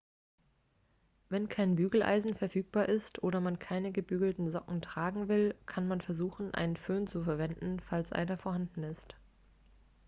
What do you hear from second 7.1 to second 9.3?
verwenden falls einer vorhanden ist